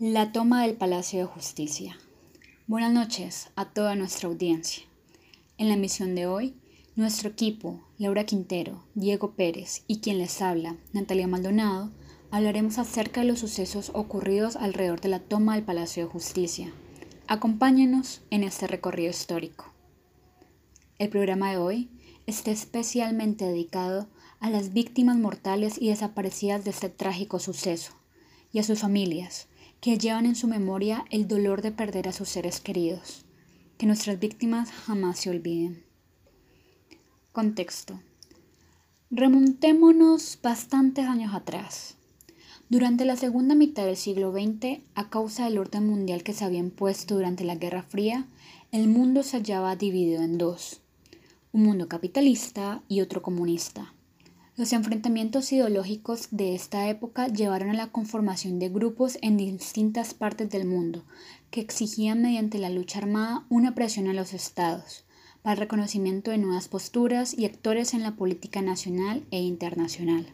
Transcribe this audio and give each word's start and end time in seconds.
La 0.00 0.30
toma 0.30 0.62
del 0.62 0.76
Palacio 0.76 1.18
de 1.18 1.24
Justicia. 1.24 1.98
Buenas 2.68 2.92
noches 2.92 3.48
a 3.56 3.64
toda 3.64 3.96
nuestra 3.96 4.28
audiencia. 4.28 4.84
En 5.56 5.66
la 5.66 5.74
emisión 5.74 6.14
de 6.14 6.28
hoy, 6.28 6.54
nuestro 6.94 7.30
equipo, 7.30 7.80
Laura 7.98 8.22
Quintero, 8.22 8.84
Diego 8.94 9.32
Pérez 9.32 9.82
y 9.88 9.98
quien 9.98 10.18
les 10.18 10.40
habla, 10.40 10.76
Natalia 10.92 11.26
Maldonado, 11.26 11.90
hablaremos 12.30 12.78
acerca 12.78 13.22
de 13.22 13.26
los 13.26 13.40
sucesos 13.40 13.90
ocurridos 13.92 14.54
alrededor 14.54 15.00
de 15.00 15.08
la 15.08 15.18
toma 15.18 15.56
del 15.56 15.64
Palacio 15.64 16.04
de 16.04 16.12
Justicia. 16.12 16.72
Acompáñenos 17.26 18.20
en 18.30 18.44
este 18.44 18.68
recorrido 18.68 19.10
histórico. 19.10 19.64
El 21.00 21.08
programa 21.08 21.50
de 21.50 21.56
hoy 21.56 21.90
está 22.28 22.52
especialmente 22.52 23.46
dedicado 23.46 24.08
a 24.38 24.48
las 24.48 24.72
víctimas 24.72 25.16
mortales 25.16 25.76
y 25.76 25.88
desaparecidas 25.88 26.62
de 26.62 26.70
este 26.70 26.88
trágico 26.88 27.40
suceso 27.40 27.94
y 28.52 28.60
a 28.60 28.62
sus 28.62 28.78
familias, 28.78 29.48
que 29.80 29.98
llevan 29.98 30.26
en 30.26 30.34
su 30.34 30.48
memoria 30.48 31.04
el 31.10 31.28
dolor 31.28 31.62
de 31.62 31.72
perder 31.72 32.08
a 32.08 32.12
sus 32.12 32.28
seres 32.28 32.60
queridos. 32.60 33.24
Que 33.76 33.86
nuestras 33.86 34.18
víctimas 34.18 34.70
jamás 34.70 35.20
se 35.20 35.30
olviden. 35.30 35.84
Contexto. 37.32 38.00
Remontémonos 39.10 40.38
bastantes 40.42 41.06
años 41.06 41.32
atrás. 41.32 41.96
Durante 42.68 43.04
la 43.04 43.16
segunda 43.16 43.54
mitad 43.54 43.86
del 43.86 43.96
siglo 43.96 44.32
XX, 44.32 44.80
a 44.94 45.08
causa 45.08 45.44
del 45.44 45.58
orden 45.58 45.86
mundial 45.86 46.22
que 46.22 46.34
se 46.34 46.44
había 46.44 46.58
impuesto 46.58 47.14
durante 47.14 47.44
la 47.44 47.54
Guerra 47.54 47.82
Fría, 47.82 48.26
el 48.72 48.88
mundo 48.88 49.22
se 49.22 49.38
hallaba 49.38 49.76
dividido 49.76 50.22
en 50.22 50.36
dos, 50.36 50.82
un 51.52 51.62
mundo 51.62 51.88
capitalista 51.88 52.82
y 52.88 53.00
otro 53.00 53.22
comunista. 53.22 53.94
Los 54.58 54.72
enfrentamientos 54.72 55.52
ideológicos 55.52 56.30
de 56.32 56.56
esta 56.56 56.88
época 56.88 57.28
llevaron 57.28 57.70
a 57.70 57.74
la 57.74 57.92
conformación 57.92 58.58
de 58.58 58.68
grupos 58.68 59.16
en 59.22 59.36
distintas 59.36 60.14
partes 60.14 60.50
del 60.50 60.66
mundo 60.66 61.04
que 61.52 61.60
exigían 61.60 62.22
mediante 62.22 62.58
la 62.58 62.68
lucha 62.68 62.98
armada 62.98 63.46
una 63.50 63.76
presión 63.76 64.08
a 64.08 64.12
los 64.12 64.34
estados 64.34 65.04
para 65.42 65.52
el 65.52 65.60
reconocimiento 65.60 66.32
de 66.32 66.38
nuevas 66.38 66.66
posturas 66.66 67.38
y 67.38 67.44
actores 67.44 67.94
en 67.94 68.02
la 68.02 68.16
política 68.16 68.60
nacional 68.60 69.24
e 69.30 69.40
internacional. 69.40 70.26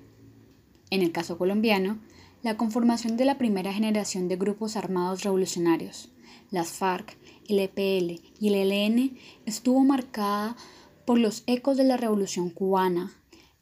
En 0.89 1.03
el 1.03 1.13
caso 1.13 1.37
colombiano, 1.37 1.99
la 2.43 2.57
conformación 2.57 3.19
de 3.19 3.27
la 3.27 3.37
primera 3.37 3.75
generación 3.75 4.29
de 4.29 4.37
grupos 4.37 4.77
armados 4.77 5.23
revolucionarios, 5.23 6.09
las 6.51 6.69
FARC, 6.69 7.19
el 7.47 7.59
EPL 7.59 8.23
y 8.41 8.49
el 8.49 8.55
ELN, 8.55 9.19
estuvo 9.45 9.85
marcada 9.85 10.57
por 11.05 11.19
los 11.19 11.43
ecos 11.47 11.77
de 11.77 11.85
la 11.85 11.99
Revolución 11.99 12.49
cubana, 12.49 13.13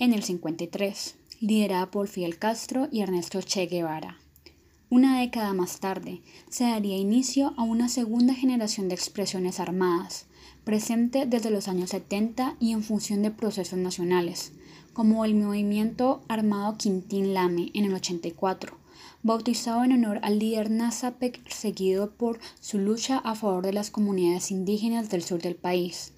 en 0.03 0.13
el 0.13 0.25
53, 0.25 1.15
liderada 1.39 1.93
por 1.93 2.09
Fidel 2.09 2.37
Castro 2.37 2.89
y 2.91 3.03
Ernesto 3.03 3.41
Che 3.41 3.67
Guevara. 3.67 4.19
Una 4.91 5.21
década 5.21 5.53
más 5.53 5.79
tarde, 5.79 6.23
se 6.49 6.65
daría 6.65 6.97
inicio 6.97 7.55
a 7.57 7.63
una 7.63 7.89
segunda 7.89 8.35
generación 8.35 8.89
de 8.89 8.97
expresiones 8.97 9.61
armadas, 9.61 10.27
presente 10.65 11.25
desde 11.25 11.51
los 11.51 11.69
años 11.69 11.91
70 11.91 12.57
y 12.59 12.73
en 12.73 12.83
función 12.83 13.23
de 13.23 13.31
procesos 13.31 13.79
nacionales, 13.79 14.51
como 14.93 15.25
el 15.25 15.37
movimiento 15.37 16.25
armado 16.27 16.77
Quintín 16.79 17.33
Lame 17.33 17.71
en 17.73 17.85
el 17.85 17.95
84, 17.95 18.77
bautizado 19.23 19.85
en 19.85 19.93
honor 19.93 20.19
al 20.23 20.41
líder 20.41 20.69
NASA 20.73 21.13
perseguido 21.13 22.11
por 22.11 22.41
su 22.59 22.79
lucha 22.79 23.19
a 23.19 23.37
favor 23.37 23.65
de 23.65 23.73
las 23.73 23.93
comunidades 23.93 24.51
indígenas 24.51 25.11
del 25.11 25.23
sur 25.23 25.41
del 25.41 25.55
país, 25.55 26.13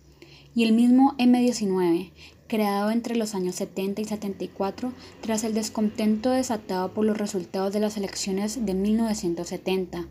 y 0.55 0.64
el 0.64 0.72
mismo 0.72 1.14
M19, 1.19 2.12
creado 2.47 2.91
entre 2.91 3.16
los 3.16 3.34
años 3.34 3.56
70 3.56 4.02
y 4.02 4.05
74 4.05 4.92
tras 5.20 5.44
el 5.44 5.55
descontento 5.55 6.30
desatado 6.30 6.92
por 6.92 7.05
los 7.05 7.19
resultados 7.19 7.72
de 7.72 7.80
las 7.80 7.96
elecciones 7.96 8.64
de 8.64 8.74
1970, 8.74 10.06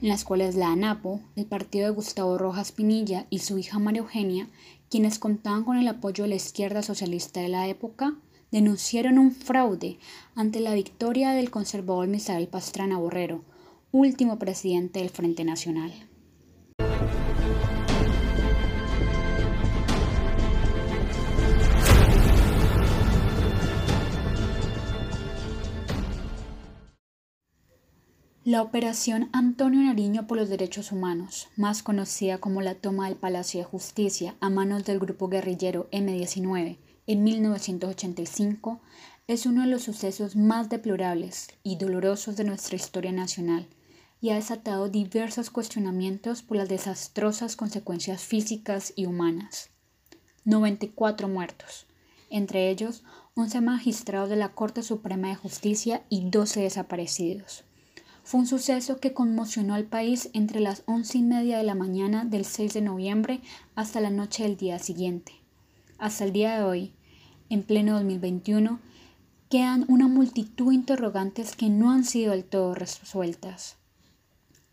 en 0.00 0.08
las 0.08 0.24
cuales 0.24 0.54
la 0.54 0.68
ANAPO, 0.68 1.20
el 1.36 1.46
partido 1.46 1.86
de 1.86 1.94
Gustavo 1.94 2.38
Rojas 2.38 2.72
Pinilla 2.72 3.26
y 3.30 3.40
su 3.40 3.58
hija 3.58 3.78
María 3.78 4.02
Eugenia, 4.02 4.48
quienes 4.90 5.18
contaban 5.18 5.64
con 5.64 5.76
el 5.76 5.88
apoyo 5.88 6.24
de 6.24 6.30
la 6.30 6.36
izquierda 6.36 6.82
socialista 6.82 7.40
de 7.40 7.48
la 7.48 7.66
época, 7.68 8.14
denunciaron 8.50 9.18
un 9.18 9.32
fraude 9.32 9.98
ante 10.34 10.60
la 10.60 10.74
victoria 10.74 11.32
del 11.32 11.50
conservador 11.50 12.06
Misael 12.08 12.48
Pastrana 12.48 12.96
Borrero, 12.96 13.42
último 13.92 14.38
presidente 14.38 15.00
del 15.00 15.10
Frente 15.10 15.44
Nacional. 15.44 15.92
La 28.50 28.62
Operación 28.62 29.28
Antonio 29.34 29.82
Nariño 29.82 30.26
por 30.26 30.38
los 30.38 30.48
Derechos 30.48 30.90
Humanos, 30.90 31.48
más 31.56 31.82
conocida 31.82 32.38
como 32.38 32.62
la 32.62 32.76
toma 32.76 33.06
del 33.06 33.18
Palacio 33.18 33.60
de 33.60 33.66
Justicia 33.66 34.36
a 34.40 34.48
manos 34.48 34.86
del 34.86 34.98
grupo 34.98 35.28
guerrillero 35.28 35.86
M-19 35.90 36.78
en 37.06 37.24
1985, 37.24 38.80
es 39.26 39.44
uno 39.44 39.60
de 39.60 39.66
los 39.66 39.82
sucesos 39.82 40.34
más 40.34 40.70
deplorables 40.70 41.48
y 41.62 41.76
dolorosos 41.76 42.36
de 42.36 42.44
nuestra 42.44 42.76
historia 42.76 43.12
nacional 43.12 43.68
y 44.18 44.30
ha 44.30 44.36
desatado 44.36 44.88
diversos 44.88 45.50
cuestionamientos 45.50 46.40
por 46.40 46.56
las 46.56 46.70
desastrosas 46.70 47.54
consecuencias 47.54 48.22
físicas 48.22 48.94
y 48.96 49.04
humanas. 49.04 49.68
94 50.46 51.28
muertos, 51.28 51.86
entre 52.30 52.70
ellos 52.70 53.04
11 53.34 53.60
magistrados 53.60 54.30
de 54.30 54.36
la 54.36 54.54
Corte 54.54 54.82
Suprema 54.82 55.28
de 55.28 55.36
Justicia 55.36 56.06
y 56.08 56.30
12 56.30 56.62
desaparecidos 56.62 57.67
fue 58.28 58.40
un 58.40 58.46
suceso 58.46 59.00
que 59.00 59.14
conmocionó 59.14 59.72
al 59.72 59.86
país 59.86 60.28
entre 60.34 60.60
las 60.60 60.82
once 60.84 61.16
y 61.16 61.22
media 61.22 61.56
de 61.56 61.64
la 61.64 61.74
mañana 61.74 62.26
del 62.26 62.44
6 62.44 62.74
de 62.74 62.82
noviembre 62.82 63.40
hasta 63.74 64.02
la 64.02 64.10
noche 64.10 64.42
del 64.42 64.58
día 64.58 64.78
siguiente. 64.78 65.32
Hasta 65.96 66.24
el 66.24 66.34
día 66.34 66.58
de 66.58 66.62
hoy, 66.62 66.92
en 67.48 67.62
pleno 67.62 67.94
2021, 67.94 68.80
quedan 69.48 69.86
una 69.88 70.08
multitud 70.08 70.68
de 70.68 70.74
interrogantes 70.74 71.56
que 71.56 71.70
no 71.70 71.90
han 71.90 72.04
sido 72.04 72.32
del 72.32 72.44
todo 72.44 72.74
resueltas. 72.74 73.78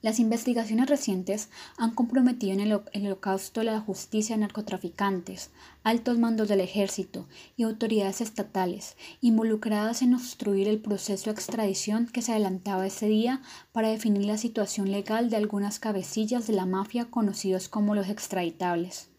Las 0.05 0.19
investigaciones 0.19 0.88
recientes 0.88 1.49
han 1.77 1.95
comprometido 1.95 2.53
en 2.53 2.59
el, 2.59 2.73
holocausto 2.73 3.63
la 3.63 3.79
justicia 3.79 4.35
a 4.35 4.38
narcotraficantes, 4.38 5.49
altos 5.83 6.19
mandos 6.19 6.47
del 6.47 6.59
ejército 6.59 7.25
y 7.57 7.63
autoridades 7.63 8.21
estatales 8.21 8.97
involucradas 9.19 10.03
en 10.03 10.13
obstruir 10.13 10.67
el 10.67 10.77
proceso 10.77 11.25
de 11.25 11.31
extradición 11.31 12.05
que 12.05 12.21
se 12.21 12.33
adelantaba 12.33 12.85
ese 12.85 13.07
día 13.07 13.41
para 13.71 13.89
definir 13.89 14.25
la 14.25 14.38
situación 14.38 14.91
legal 14.91 15.31
de 15.31 15.38
algunas 15.38 15.79
cabecillas 15.79 16.45
de 16.45 16.53
la 16.53 16.67
mafia 16.67 17.05
conocidos 17.05 17.67
como 17.67 17.95
los 17.95 18.07
extraditables. 18.07 19.09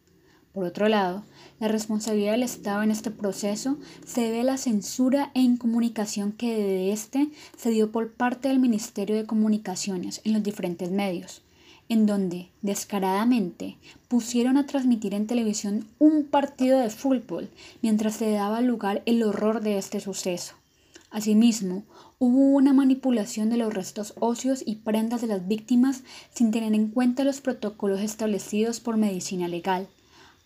Por 0.57 0.65
otro 0.65 0.89
lado, 0.89 1.23
la 1.61 1.69
responsabilidad 1.69 2.33
del 2.33 2.43
Estado 2.43 2.83
en 2.83 2.91
este 2.91 3.11
proceso 3.11 3.77
se 4.07 4.23
debe 4.23 4.41
a 4.41 4.45
la 4.45 4.57
censura 4.57 5.31
e 5.35 5.43
incomunicación 5.43 6.33
que 6.33 6.57
de 6.57 6.93
este 6.93 7.29
se 7.59 7.69
dio 7.69 7.93
por 7.93 8.15
parte 8.15 8.49
del 8.49 8.59
Ministerio 8.59 9.17
de 9.17 9.27
Comunicaciones 9.27 10.23
en 10.25 10.33
los 10.33 10.43
diferentes 10.43 10.91
medios, 10.91 11.43
en 11.91 12.07
donde, 12.07 12.49
descaradamente, 12.63 13.77
pusieron 14.09 14.57
a 14.57 14.65
transmitir 14.65 15.13
en 15.13 15.27
televisión 15.27 15.87
un 15.99 16.25
partido 16.25 16.79
de 16.79 16.89
fútbol 16.89 17.51
mientras 17.83 18.15
se 18.15 18.31
daba 18.31 18.63
lugar 18.63 19.03
el 19.05 19.25
horror 19.25 19.61
de 19.61 19.77
este 19.77 20.01
suceso. 20.01 20.55
Asimismo, 21.11 21.83
hubo 22.19 22.57
una 22.57 22.73
manipulación 22.73 23.51
de 23.51 23.59
los 23.59 23.75
restos 23.75 24.15
óseos 24.21 24.63
y 24.65 24.77
prendas 24.77 25.21
de 25.21 25.27
las 25.27 25.47
víctimas 25.47 26.03
sin 26.33 26.51
tener 26.51 26.73
en 26.73 26.89
cuenta 26.89 27.25
los 27.25 27.43
protocolos 27.43 28.01
establecidos 28.01 28.81
por 28.81 28.97
medicina 28.97 29.49
legal 29.49 29.87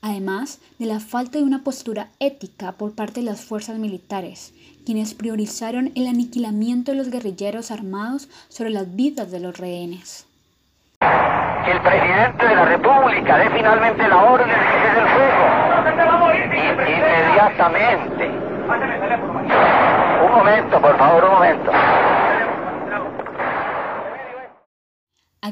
además 0.02 0.60
de 0.78 0.86
la 0.86 1.00
falta 1.00 1.38
de 1.38 1.44
una 1.44 1.62
postura 1.62 2.08
ética 2.18 2.72
por 2.72 2.94
parte 2.94 3.20
de 3.20 3.26
las 3.26 3.44
fuerzas 3.44 3.78
militares, 3.78 4.52
quienes 4.84 5.14
priorizaron 5.14 5.92
el 5.94 6.06
aniquilamiento 6.06 6.92
de 6.92 6.98
los 6.98 7.10
guerrilleros 7.10 7.70
armados 7.70 8.28
sobre 8.48 8.70
las 8.70 8.94
vidas 8.96 9.30
de 9.30 9.40
los 9.40 9.58
rehenes. 9.58 10.26
El 11.00 11.80
presidente 11.82 12.46
de 12.46 12.54
la 12.54 12.64
República 12.64 13.38
dé 13.38 13.50
finalmente 13.50 14.08
la 14.08 14.22
orden 14.24 14.48
de 14.48 14.54
del 14.54 15.08
fuego. 15.08 15.60
inmediatamente. 16.88 18.28
Un 20.24 20.32
momento, 20.32 20.80
por 20.80 20.96
favor, 20.98 21.24
un 21.24 21.30
momento. 21.30 21.70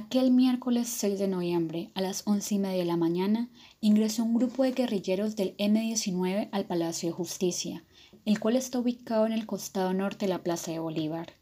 Aquel 0.01 0.31
miércoles 0.31 0.87
6 0.91 1.19
de 1.19 1.27
noviembre, 1.27 1.91
a 1.97 2.01
las 2.01 2.23
once 2.25 2.55
y 2.55 2.59
media 2.61 2.79
de 2.79 2.85
la 2.85 2.97
mañana, 2.97 3.51
ingresó 3.81 4.23
un 4.23 4.35
grupo 4.35 4.63
de 4.63 4.71
guerrilleros 4.71 5.35
del 5.35 5.57
M-19 5.59 6.51
al 6.53 6.67
Palacio 6.67 7.09
de 7.09 7.15
Justicia, 7.17 7.83
el 8.25 8.39
cual 8.39 8.55
está 8.55 8.79
ubicado 8.79 9.27
en 9.27 9.33
el 9.33 9.45
costado 9.45 9.93
norte 9.95 10.27
de 10.27 10.31
la 10.31 10.45
Plaza 10.45 10.71
de 10.71 10.79
Bolívar. 10.79 11.33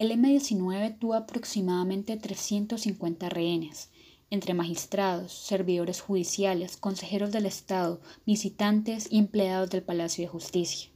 El 0.00 0.10
M-19 0.10 0.98
tuvo 0.98 1.14
aproximadamente 1.14 2.16
350 2.16 3.28
rehenes, 3.28 3.90
entre 4.28 4.54
magistrados, 4.54 5.30
servidores 5.32 6.00
judiciales, 6.00 6.76
consejeros 6.76 7.30
del 7.30 7.46
Estado, 7.46 8.00
visitantes 8.26 9.06
y 9.08 9.18
empleados 9.18 9.70
del 9.70 9.84
Palacio 9.84 10.24
de 10.24 10.28
Justicia. 10.28 10.90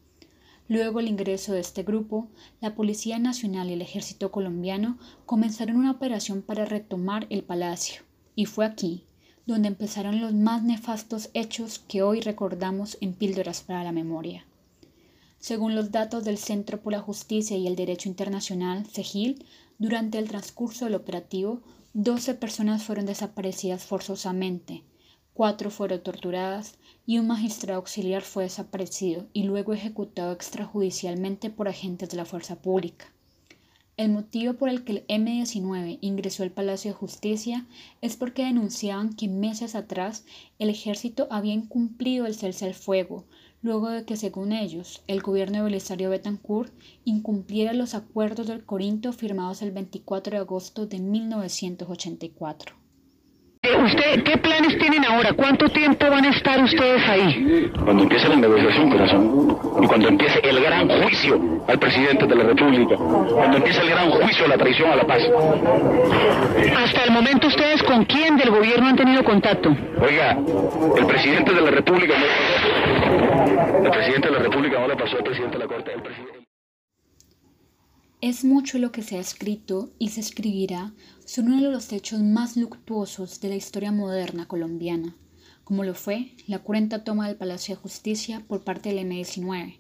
Luego 0.69 0.99
del 0.99 1.09
ingreso 1.09 1.55
de 1.55 1.61
este 1.61 1.83
grupo, 1.83 2.29
la 2.61 2.75
Policía 2.75 3.19
Nacional 3.19 3.71
y 3.71 3.73
el 3.73 3.83
Ejército 3.83 4.31
colombiano 4.31 4.99
comenzaron 5.25 5.77
una 5.77 5.91
operación 5.91 6.43
para 6.43 6.67
retomar 6.67 7.27
el 7.31 7.43
palacio, 7.43 8.03
y 8.35 8.45
fue 8.45 8.67
aquí 8.67 9.05
donde 9.49 9.69
empezaron 9.69 10.21
los 10.21 10.35
más 10.35 10.63
nefastos 10.63 11.31
hechos 11.33 11.79
que 11.79 12.03
hoy 12.03 12.21
recordamos 12.21 12.99
en 13.01 13.15
Píldoras 13.15 13.63
para 13.63 13.83
la 13.83 13.93
Memoria. 13.93 14.45
Según 15.39 15.75
los 15.75 15.91
datos 15.91 16.23
del 16.23 16.37
Centro 16.37 16.83
por 16.83 16.93
la 16.93 17.01
Justicia 17.01 17.57
y 17.57 17.67
el 17.67 17.75
Derecho 17.75 18.11
Internacional, 18.11 18.85
CEGIL, 18.85 19.47
durante 19.79 20.19
el 20.19 20.29
transcurso 20.29 20.85
del 20.85 20.97
operativo, 20.97 21.63
12 21.95 22.35
personas 22.35 22.83
fueron 22.83 23.07
desaparecidas 23.07 23.87
forzosamente, 23.87 24.83
cuatro 25.39 25.71
fueron 25.71 26.03
torturadas 26.03 26.79
y 27.07 27.21
un 27.21 27.29
magistrado 27.29 27.79
auxiliar 27.79 28.23
fue 28.23 28.43
desaparecido 28.43 29.29
y 29.33 29.45
luego 29.45 29.73
ejecutado 29.73 30.33
extrajudicialmente 30.33 31.49
por 31.49 31.69
agentes 31.69 32.09
de 32.09 32.17
la 32.17 32.25
fuerza 32.25 32.57
pública. 32.57 33.13
El 33.97 34.11
motivo 34.11 34.55
por 34.55 34.69
el 34.69 34.83
que 34.83 34.95
el 34.95 35.05
M-19 35.07 35.99
ingresó 36.01 36.43
al 36.43 36.51
Palacio 36.51 36.91
de 36.91 36.97
Justicia 36.97 37.69
es 38.01 38.17
porque 38.17 38.47
denunciaban 38.47 39.13
que 39.13 39.29
meses 39.29 39.77
atrás 39.77 40.25
el 40.59 40.71
ejército 40.71 41.29
había 41.31 41.55
incumplido 41.55 42.27
el 42.27 42.35
cese 42.35 42.65
al 42.65 42.75
fuego, 42.75 43.25
luego 43.63 43.91
de 43.91 44.05
que, 44.05 44.17
según 44.17 44.51
ellos, 44.51 45.05
el 45.07 45.23
gobierno 45.23 45.59
de 45.59 45.63
Belisario 45.63 46.11
Betancourt 46.11 46.73
incumpliera 47.05 47.73
los 47.75 47.95
acuerdos 47.95 48.49
del 48.49 48.65
Corinto 48.65 49.13
firmados 49.13 49.63
el 49.63 49.71
24 49.71 50.33
de 50.33 50.41
agosto 50.41 50.87
de 50.87 50.99
1984. 50.99 52.88
¿Usted 53.77 54.23
qué 54.23 54.37
planes 54.39 54.79
tienen 54.79 55.05
ahora? 55.05 55.33
¿Cuánto 55.33 55.69
tiempo 55.69 56.09
van 56.11 56.25
a 56.25 56.31
estar 56.31 56.63
ustedes 56.63 57.09
ahí? 57.09 57.71
Cuando 57.85 58.03
empiece 58.05 58.29
la 58.29 58.37
negociación, 58.37 58.91
corazón, 58.91 59.59
y 59.83 59.87
cuando 59.87 60.09
empiece 60.09 60.41
el 60.43 60.61
gran 60.61 60.89
juicio 60.89 61.63
al 61.67 61.79
presidente 61.79 62.27
de 62.27 62.35
la 62.35 62.45
República, 62.45 62.97
cuando 62.97 63.57
empiece 63.57 63.81
el 63.81 63.91
gran 63.91 64.11
juicio 64.11 64.45
a 64.45 64.49
la 64.49 64.59
traición 64.59 64.91
a 64.91 64.97
la 64.97 65.07
paz. 65.07 65.23
Hasta 66.77 67.05
el 67.05 67.11
momento 67.11 67.49
ustedes 67.49 67.83
con 67.83 68.05
quién 68.05 68.37
del 68.37 68.51
gobierno 68.51 68.89
han 68.89 68.97
tenido 68.97 69.23
contacto? 69.25 69.77
Oiga, 70.01 70.39
el 70.97 71.07
presidente 71.07 71.53
de 71.53 71.61
la 71.61 71.71
República 71.71 72.15
el 73.85 73.91
presidente 73.91 74.29
de 74.29 74.35
la 74.35 74.39
República 74.41 74.81
no 74.81 74.89
le 74.89 74.97
pasó 74.97 75.17
al 75.17 75.25
presidente 75.25 75.59
de 75.59 75.65
la 75.65 75.69
Corte. 75.69 75.93
El 75.93 76.03
presidente... 76.03 76.39
Es 78.21 78.45
mucho 78.45 78.79
lo 78.79 78.91
que 78.91 79.03
se 79.03 79.17
ha 79.17 79.21
escrito 79.21 79.91
y 79.99 80.09
se 80.09 80.21
escribirá 80.21 80.93
sobre 81.29 81.49
uno 81.49 81.63
de 81.63 81.71
los 81.71 81.93
hechos 81.93 82.23
más 82.23 82.57
luctuosos 82.57 83.39
de 83.43 83.51
la 83.51 83.55
historia 83.55 83.93
moderna 83.93 84.49
colombiana, 84.49 85.15
como 85.63 85.85
lo 85.85 85.93
fue 85.93 86.33
la 86.47 86.61
cruenta 86.61 87.05
toma 87.05 87.29
del 87.29 87.37
Palacio 87.37 87.75
de 87.75 87.83
Justicia 87.83 88.43
por 88.49 88.65
parte 88.65 88.89
del 88.89 89.01
M-19, 89.01 89.77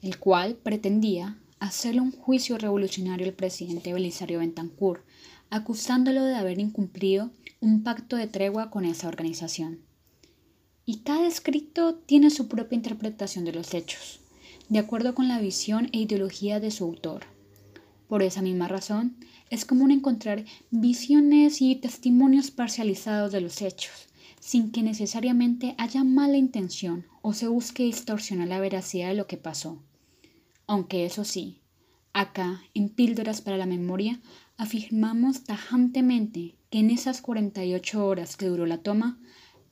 el 0.00 0.18
cual 0.18 0.54
pretendía 0.54 1.38
hacerle 1.60 2.00
un 2.00 2.12
juicio 2.12 2.56
revolucionario 2.56 3.26
al 3.26 3.34
presidente 3.34 3.92
Belisario 3.92 4.38
Bentancur, 4.38 5.04
acusándolo 5.50 6.24
de 6.24 6.36
haber 6.36 6.58
incumplido 6.58 7.32
un 7.60 7.82
pacto 7.82 8.16
de 8.16 8.26
tregua 8.26 8.70
con 8.70 8.86
esa 8.86 9.08
organización. 9.08 9.80
Y 10.86 11.00
cada 11.00 11.26
escrito 11.26 11.96
tiene 11.96 12.30
su 12.30 12.48
propia 12.48 12.76
interpretación 12.76 13.44
de 13.44 13.52
los 13.52 13.74
hechos, 13.74 14.20
de 14.70 14.78
acuerdo 14.78 15.14
con 15.14 15.28
la 15.28 15.38
visión 15.38 15.90
e 15.92 15.98
ideología 15.98 16.60
de 16.60 16.70
su 16.70 16.84
autor. 16.84 17.37
Por 18.08 18.22
esa 18.22 18.40
misma 18.42 18.68
razón, 18.68 19.16
es 19.50 19.64
común 19.64 19.90
encontrar 19.90 20.44
visiones 20.70 21.60
y 21.60 21.76
testimonios 21.76 22.50
parcializados 22.50 23.32
de 23.32 23.42
los 23.42 23.60
hechos, 23.60 24.08
sin 24.40 24.72
que 24.72 24.82
necesariamente 24.82 25.74
haya 25.76 26.04
mala 26.04 26.38
intención 26.38 27.06
o 27.20 27.34
se 27.34 27.48
busque 27.48 27.84
distorsionar 27.84 28.48
la 28.48 28.60
veracidad 28.60 29.08
de 29.08 29.14
lo 29.14 29.26
que 29.26 29.36
pasó. 29.36 29.82
Aunque 30.66 31.04
eso 31.04 31.24
sí, 31.24 31.60
acá, 32.14 32.62
en 32.72 32.88
Píldoras 32.88 33.42
para 33.42 33.58
la 33.58 33.66
Memoria, 33.66 34.20
afirmamos 34.56 35.44
tajantemente 35.44 36.56
que 36.70 36.78
en 36.78 36.90
esas 36.90 37.20
48 37.20 38.06
horas 38.06 38.36
que 38.36 38.46
duró 38.46 38.64
la 38.64 38.78
toma, 38.78 39.18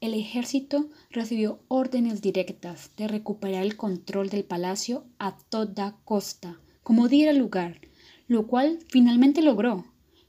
el 0.00 0.12
ejército 0.12 0.90
recibió 1.10 1.60
órdenes 1.68 2.20
directas 2.20 2.90
de 2.98 3.08
recuperar 3.08 3.62
el 3.62 3.76
control 3.76 4.28
del 4.28 4.44
palacio 4.44 5.06
a 5.18 5.38
toda 5.38 5.96
costa, 6.04 6.60
como 6.82 7.08
diera 7.08 7.32
lugar, 7.32 7.80
lo 8.28 8.46
cual 8.46 8.78
finalmente 8.88 9.42
logró, 9.42 9.84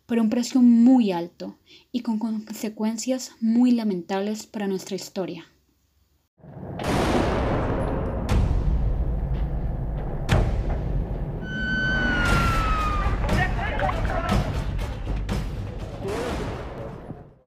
pero 0.05 0.21
a 0.21 0.23
un 0.23 0.29
precio 0.29 0.61
muy 0.61 1.11
alto 1.11 1.57
y 1.91 2.01
con 2.01 2.19
consecuencias 2.19 3.31
muy 3.41 3.71
lamentables 3.71 4.45
para 4.45 4.67
nuestra 4.67 4.95
historia. 4.95 5.45